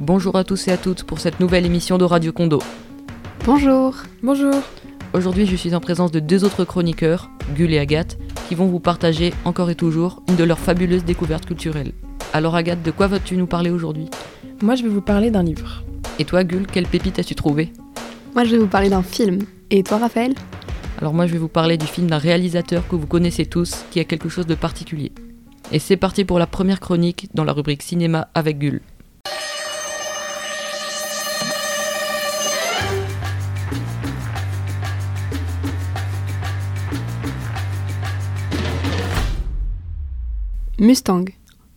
[0.00, 2.60] Bonjour à tous et à toutes pour cette nouvelle émission de Radio Condo.
[3.44, 3.94] Bonjour.
[4.24, 4.56] Bonjour.
[5.12, 8.18] Aujourd'hui, je suis en présence de deux autres chroniqueurs, Gull et Agathe,
[8.48, 11.92] qui vont vous partager encore et toujours une de leurs fabuleuses découvertes culturelles.
[12.32, 14.08] Alors Agathe, de quoi vas-tu nous parler aujourd'hui?
[14.62, 15.84] Moi, je vais vous parler d'un livre.
[16.18, 17.72] Et toi, Gull, quelle pépite as-tu trouvé
[18.34, 19.42] Moi, je vais vous parler d'un film.
[19.70, 20.34] Et toi, Raphaël?
[20.98, 24.00] Alors moi, je vais vous parler du film d'un réalisateur que vous connaissez tous, qui
[24.00, 25.12] a quelque chose de particulier.
[25.70, 28.80] Et c'est parti pour la première chronique dans la rubrique cinéma avec Gull.
[40.84, 41.24] Mustang.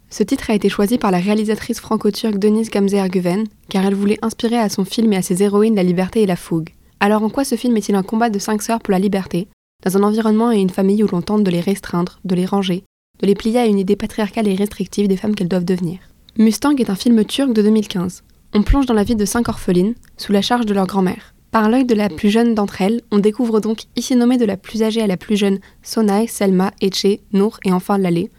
[0.09, 4.19] Ce titre a été choisi par la réalisatrice franco-turque Denise Gamze Erguven, car elle voulait
[4.21, 6.71] inspirer à son film et à ses héroïnes la liberté et la fougue.
[6.99, 9.47] Alors en quoi ce film est-il un combat de cinq sœurs pour la liberté,
[9.85, 12.83] dans un environnement et une famille où l'on tente de les restreindre, de les ranger,
[13.21, 15.99] de les plier à une idée patriarcale et restrictive des femmes qu'elles doivent devenir?
[16.37, 18.23] Mustang est un film turc de 2015.
[18.55, 21.33] On plonge dans la vie de cinq orphelines, sous la charge de leur grand-mère.
[21.51, 24.57] Par l'œil de la plus jeune d'entre elles, on découvre donc, ici nommée de la
[24.57, 28.29] plus âgée à la plus jeune, Sonay, Selma, Etche, Nour et enfin Lalé,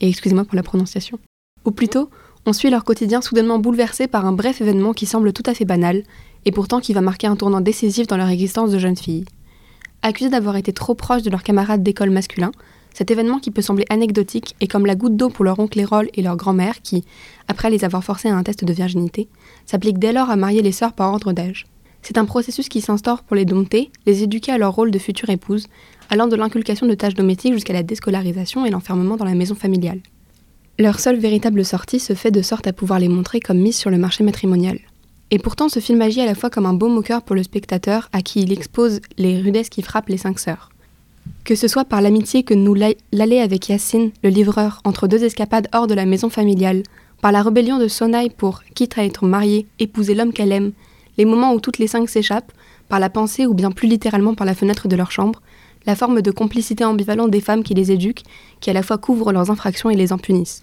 [0.00, 1.18] et excusez-moi pour la prononciation.
[1.64, 2.10] Ou plutôt,
[2.46, 5.64] on suit leur quotidien soudainement bouleversé par un bref événement qui semble tout à fait
[5.64, 6.02] banal,
[6.44, 9.26] et pourtant qui va marquer un tournant décisif dans leur existence de jeunes filles.
[10.02, 12.52] Accusées d'avoir été trop proches de leurs camarades d'école masculins,
[12.94, 16.08] cet événement qui peut sembler anecdotique est comme la goutte d'eau pour leur oncle Hérol
[16.14, 17.04] et leur grand-mère qui,
[17.48, 19.28] après les avoir forcés à un test de virginité,
[19.66, 21.66] s'applique dès lors à marier les sœurs par ordre d'âge.
[22.02, 25.30] C'est un processus qui s'instaure pour les dompter, les éduquer à leur rôle de future
[25.30, 25.66] épouse,
[26.10, 30.00] allant de l'inculcation de tâches domestiques jusqu'à la déscolarisation et l'enfermement dans la maison familiale.
[30.78, 33.90] Leur seule véritable sortie se fait de sorte à pouvoir les montrer comme mises sur
[33.90, 34.78] le marché matrimonial.
[35.30, 37.42] Et pourtant, ce film agit à la fois comme un baume au cœur pour le
[37.42, 40.70] spectateur à qui il expose les rudesses qui frappent les cinq sœurs.
[41.44, 45.68] Que ce soit par l'amitié que nous l'allait avec Yacine, le livreur, entre deux escapades
[45.74, 46.82] hors de la maison familiale,
[47.20, 50.72] par la rébellion de Sonaï pour, quitte à être mariée, épouser l'homme qu'elle aime,
[51.18, 52.52] les moments où toutes les cinq s'échappent,
[52.88, 55.42] par la pensée ou bien plus littéralement par la fenêtre de leur chambre,
[55.84, 58.24] la forme de complicité ambivalente des femmes qui les éduquent,
[58.60, 60.62] qui à la fois couvrent leurs infractions et les en punissent.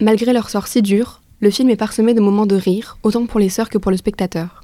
[0.00, 3.38] Malgré leur sort si dur, le film est parsemé de moments de rire, autant pour
[3.38, 4.62] les sœurs que pour le spectateur.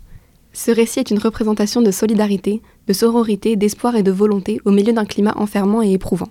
[0.52, 4.92] Ce récit est une représentation de solidarité, de sororité, d'espoir et de volonté au milieu
[4.92, 6.30] d'un climat enfermant et éprouvant.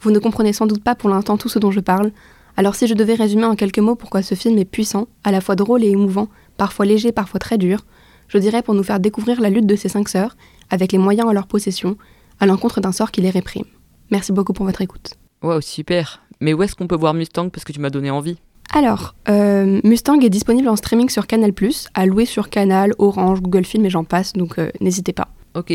[0.00, 2.12] Vous ne comprenez sans doute pas pour l'instant tout ce dont je parle,
[2.56, 5.40] alors si je devais résumer en quelques mots pourquoi ce film est puissant, à la
[5.40, 7.84] fois drôle et émouvant, parfois léger, parfois très dur,
[8.28, 10.36] je dirais pour nous faire découvrir la lutte de ces cinq sœurs,
[10.70, 11.96] avec les moyens en leur possession,
[12.40, 13.64] à l'encontre d'un sort qui les réprime.
[14.10, 15.14] Merci beaucoup pour votre écoute.
[15.42, 16.22] Wow, super.
[16.40, 18.38] Mais où est-ce qu'on peut voir Mustang Parce que tu m'as donné envie?
[18.72, 21.52] Alors, euh, Mustang est disponible en streaming sur Canal+,
[21.94, 25.28] à louer sur Canal, Orange, Google Film et j'en passe, donc euh, n'hésitez pas.
[25.54, 25.72] Ok.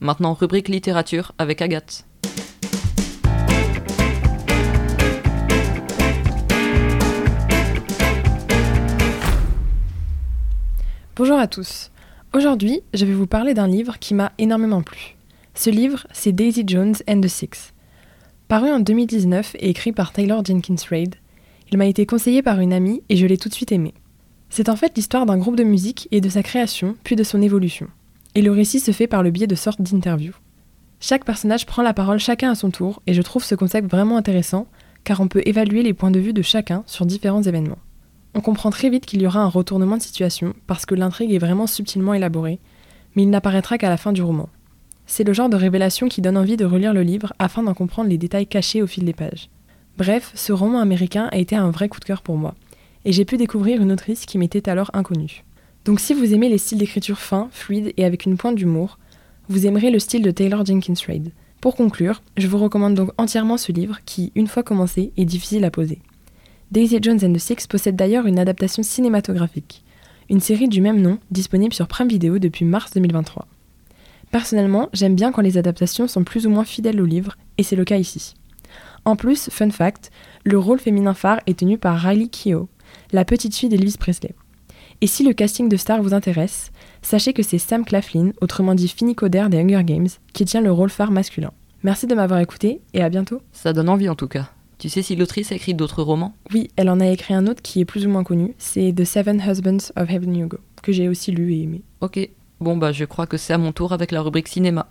[0.00, 2.04] Maintenant, rubrique littérature avec Agathe.
[11.18, 11.90] Bonjour à tous.
[12.32, 15.16] Aujourd'hui, je vais vous parler d'un livre qui m'a énormément plu.
[15.52, 17.72] Ce livre, c'est Daisy Jones and the Six.
[18.46, 21.16] Paru en 2019 et écrit par Taylor Jenkins Reid,
[21.72, 23.94] il m'a été conseillé par une amie et je l'ai tout de suite aimé.
[24.48, 27.42] C'est en fait l'histoire d'un groupe de musique et de sa création, puis de son
[27.42, 27.88] évolution.
[28.36, 30.36] Et le récit se fait par le biais de sortes d'interviews.
[31.00, 34.18] Chaque personnage prend la parole chacun à son tour, et je trouve ce concept vraiment
[34.18, 34.68] intéressant,
[35.02, 37.78] car on peut évaluer les points de vue de chacun sur différents événements.
[38.34, 41.38] On comprend très vite qu'il y aura un retournement de situation, parce que l'intrigue est
[41.38, 42.60] vraiment subtilement élaborée,
[43.14, 44.48] mais il n'apparaîtra qu'à la fin du roman.
[45.06, 48.10] C'est le genre de révélation qui donne envie de relire le livre afin d'en comprendre
[48.10, 49.48] les détails cachés au fil des pages.
[49.96, 52.54] Bref, ce roman américain a été un vrai coup de cœur pour moi,
[53.04, 55.44] et j'ai pu découvrir une autrice qui m'était alors inconnue.
[55.84, 58.98] Donc si vous aimez les styles d'écriture fins, fluides et avec une pointe d'humour,
[59.48, 61.32] vous aimerez le style de Taylor Jenkins Reid.
[61.60, 65.64] Pour conclure, je vous recommande donc entièrement ce livre qui, une fois commencé, est difficile
[65.64, 66.00] à poser.
[66.70, 69.84] Daisy Jones and the Six possède d'ailleurs une adaptation cinématographique,
[70.28, 73.46] une série du même nom disponible sur Prime Video depuis mars 2023.
[74.30, 77.74] Personnellement, j'aime bien quand les adaptations sont plus ou moins fidèles au livre, et c'est
[77.74, 78.34] le cas ici.
[79.06, 80.10] En plus, fun fact,
[80.44, 82.68] le rôle féminin phare est tenu par Riley Keough,
[83.12, 84.34] la petite fille d'Elvis Presley.
[85.00, 88.92] Et si le casting de stars vous intéresse, sachez que c'est Sam Claflin, autrement dit
[89.16, 91.52] Coder des Hunger Games, qui tient le rôle phare masculin.
[91.82, 93.40] Merci de m'avoir écouté et à bientôt.
[93.52, 94.50] Ça donne envie en tout cas.
[94.78, 96.34] Tu sais si l'autrice a écrit d'autres romans?
[96.54, 99.04] Oui, elle en a écrit un autre qui est plus ou moins connu, c'est The
[99.04, 101.82] Seven Husbands of Heaven Hugo, que j'ai aussi lu et aimé.
[102.00, 102.28] Ok,
[102.60, 104.88] Bon bah je crois que c'est à mon tour avec la rubrique cinéma.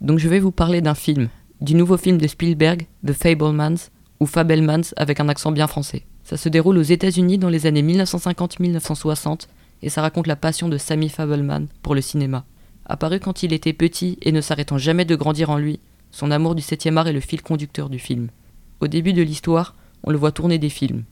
[0.00, 1.28] Donc je vais vous parler d'un film,
[1.60, 6.04] du nouveau film de Spielberg, The Fablemans, ou Fabelmans avec un accent bien français.
[6.26, 9.46] Ça se déroule aux États-Unis dans les années 1950-1960
[9.82, 12.44] et ça raconte la passion de Sammy Fabelman pour le cinéma.
[12.84, 15.78] Apparu quand il était petit et ne s'arrêtant jamais de grandir en lui,
[16.10, 18.30] son amour du 7 art est le fil conducteur du film.
[18.80, 21.04] Au début de l'histoire, on le voit tourner des films.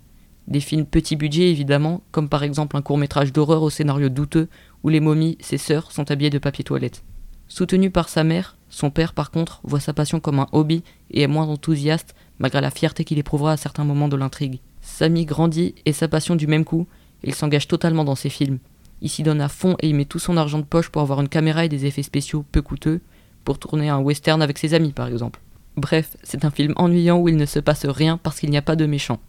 [0.49, 4.49] Des films petit budget évidemment, comme par exemple un court métrage d'horreur au scénario douteux
[4.82, 7.05] où les momies, ses sœurs, sont habillées de papier toilette.
[7.46, 10.82] Soutenu par sa mère, son père par contre voit sa passion comme un hobby
[11.12, 14.58] et est moins enthousiaste malgré la fierté qu'il éprouvera à certains moments de l'intrigue.
[14.85, 16.87] Samy grandit et sa passion du même coup,
[17.25, 18.59] il s'engage totalement dans ses films.
[19.01, 21.23] Il s'y donne à fond et il met tout son argent de poche pour avoir
[21.23, 23.01] une caméra et des effets spéciaux peu coûteux,
[23.45, 25.41] pour tourner un western avec ses amis par exemple.
[25.79, 28.63] Bref, c'est un film ennuyant où il ne se passe rien parce qu'il n'y a
[28.63, 29.21] pas de méchants.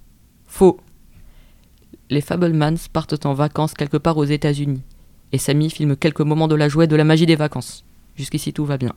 [0.45, 0.79] Faux.
[2.09, 4.83] Les Fablemans partent en vacances quelque part aux États-Unis,
[5.31, 7.85] et Sammy filme quelques moments de la joie et de la magie des vacances.
[8.15, 8.93] Jusqu'ici tout va bien.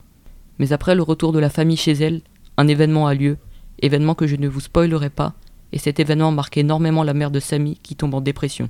[0.59, 2.21] Mais après le retour de la famille chez elle,
[2.57, 3.39] un événement a lieu,
[3.81, 5.35] événement que je ne vous spoilerai pas,
[5.73, 8.69] et cet événement marque énormément la mère de Sammy qui tombe en dépression.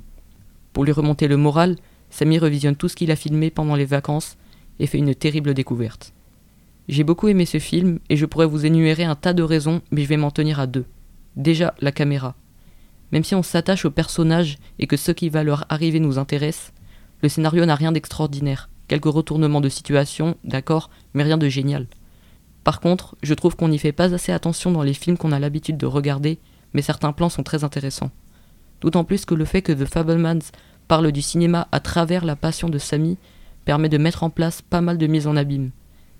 [0.73, 1.75] Pour lui remonter le moral,
[2.09, 4.37] Sammy revisionne tout ce qu'il a filmé pendant les vacances
[4.79, 6.13] et fait une terrible découverte.
[6.87, 10.03] J'ai beaucoup aimé ce film et je pourrais vous énumérer un tas de raisons, mais
[10.03, 10.85] je vais m'en tenir à deux.
[11.35, 12.35] Déjà, la caméra.
[13.11, 16.73] Même si on s'attache aux personnages et que ce qui va leur arriver nous intéresse,
[17.21, 18.69] le scénario n'a rien d'extraordinaire.
[18.87, 21.87] Quelques retournements de situation, d'accord, mais rien de génial.
[22.63, 25.39] Par contre, je trouve qu'on n'y fait pas assez attention dans les films qu'on a
[25.39, 26.39] l'habitude de regarder,
[26.73, 28.11] mais certains plans sont très intéressants.
[28.81, 30.51] D'autant plus que le fait que The Fablemans
[30.87, 33.17] parle du cinéma à travers la passion de Samy
[33.65, 35.71] permet de mettre en place pas mal de mises en abîme,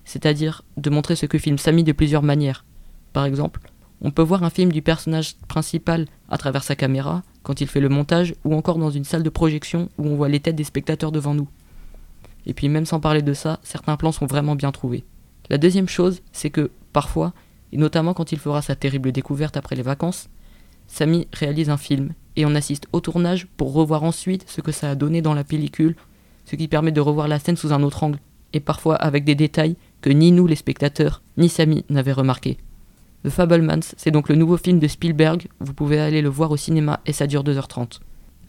[0.04, 2.64] c'est-à-dire de montrer ce que filme Samy de plusieurs manières.
[3.12, 3.60] Par exemple,
[4.02, 7.80] on peut voir un film du personnage principal à travers sa caméra, quand il fait
[7.80, 10.64] le montage, ou encore dans une salle de projection où on voit les têtes des
[10.64, 11.48] spectateurs devant nous.
[12.46, 15.04] Et puis même sans parler de ça, certains plans sont vraiment bien trouvés.
[15.48, 17.32] La deuxième chose, c'est que, parfois,
[17.72, 20.28] et notamment quand il fera sa terrible découverte après les vacances,
[20.90, 24.90] Samy réalise un film, et on assiste au tournage pour revoir ensuite ce que ça
[24.90, 25.94] a donné dans la pellicule,
[26.44, 28.18] ce qui permet de revoir la scène sous un autre angle,
[28.52, 32.58] et parfois avec des détails que ni nous les spectateurs, ni Samy n'avaient remarqués.
[33.24, 36.56] The Fablemans, c'est donc le nouveau film de Spielberg, vous pouvez aller le voir au
[36.56, 38.00] cinéma et ça dure 2h30.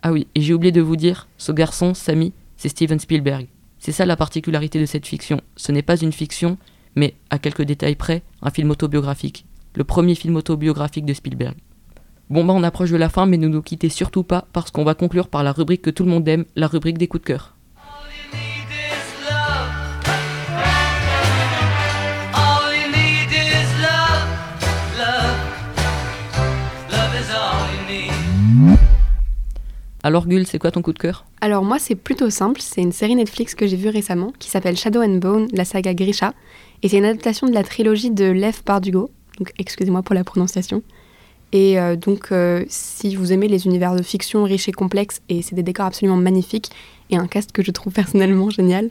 [0.01, 3.47] Ah oui, et j'ai oublié de vous dire, ce garçon, Samy, c'est Steven Spielberg.
[3.77, 6.57] C'est ça la particularité de cette fiction, ce n'est pas une fiction,
[6.95, 9.45] mais à quelques détails près, un film autobiographique.
[9.75, 11.55] Le premier film autobiographique de Spielberg.
[12.31, 14.85] Bon bah on approche de la fin, mais ne nous quittez surtout pas parce qu'on
[14.85, 17.27] va conclure par la rubrique que tout le monde aime, la rubrique des coups de
[17.27, 17.55] cœur.
[30.01, 31.25] Alors Gul, c'est quoi ton coup de cœur?
[31.41, 34.77] Alors moi c'est plutôt simple, c'est une série Netflix que j'ai vue récemment qui s'appelle
[34.77, 36.33] Shadow and Bone, la saga Grisha,
[36.81, 40.81] et c'est une adaptation de la trilogie de Lev Bardugo, donc excusez-moi pour la prononciation.
[41.53, 45.41] Et euh, donc euh, si vous aimez les univers de fiction riches et complexes, et
[45.41, 46.69] c'est des décors absolument magnifiques,
[47.09, 48.89] et un cast que je trouve personnellement génial,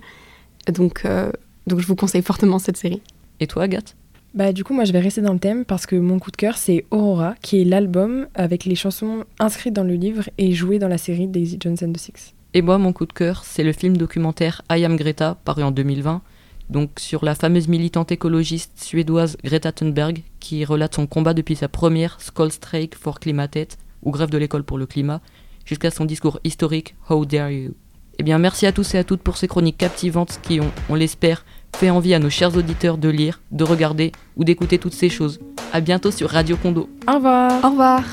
[0.72, 1.32] donc, euh,
[1.66, 3.02] donc je vous conseille fortement cette série.
[3.40, 3.96] Et toi Agathe?
[4.32, 6.36] Bah, du coup, moi, je vais rester dans le thème parce que mon coup de
[6.36, 10.78] cœur, c'est Aurora, qui est l'album avec les chansons inscrites dans le livre et jouées
[10.78, 12.34] dans la série Daisy Jones and the Six.
[12.54, 15.72] Et moi, mon coup de cœur, c'est le film documentaire I Am Greta, paru en
[15.72, 16.22] 2020,
[16.70, 21.68] donc sur la fameuse militante écologiste suédoise Greta Thunberg, qui relate son combat depuis sa
[21.68, 23.68] première Strike for Climatet,
[24.02, 25.20] ou grève de l'école pour le climat,
[25.64, 27.74] jusqu'à son discours historique How Dare You.
[28.18, 30.94] Eh bien, merci à tous et à toutes pour ces chroniques captivantes qui ont, on
[30.94, 35.08] l'espère, fait envie à nos chers auditeurs de lire, de regarder ou d'écouter toutes ces
[35.08, 35.40] choses.
[35.72, 36.88] A bientôt sur Radio Condo.
[37.08, 37.64] Au revoir.
[37.64, 38.04] Au revoir.